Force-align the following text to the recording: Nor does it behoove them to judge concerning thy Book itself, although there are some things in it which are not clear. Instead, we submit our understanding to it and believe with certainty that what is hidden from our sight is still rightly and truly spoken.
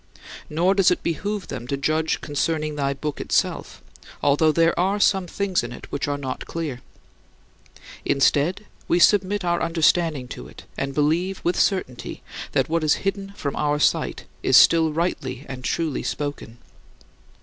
Nor 0.49 0.73
does 0.73 0.89
it 0.89 1.03
behoove 1.03 1.49
them 1.49 1.67
to 1.67 1.77
judge 1.77 2.21
concerning 2.21 2.73
thy 2.73 2.95
Book 2.95 3.21
itself, 3.21 3.83
although 4.23 4.51
there 4.51 4.73
are 4.79 4.99
some 4.99 5.27
things 5.27 5.61
in 5.61 5.71
it 5.71 5.85
which 5.91 6.07
are 6.07 6.17
not 6.17 6.47
clear. 6.47 6.81
Instead, 8.03 8.65
we 8.87 8.97
submit 8.97 9.45
our 9.45 9.61
understanding 9.61 10.27
to 10.29 10.47
it 10.47 10.63
and 10.75 10.95
believe 10.95 11.39
with 11.43 11.59
certainty 11.59 12.23
that 12.53 12.67
what 12.67 12.83
is 12.83 12.95
hidden 13.05 13.31
from 13.35 13.55
our 13.55 13.77
sight 13.77 14.23
is 14.41 14.57
still 14.57 14.91
rightly 14.91 15.45
and 15.47 15.63
truly 15.63 16.01
spoken. 16.01 16.57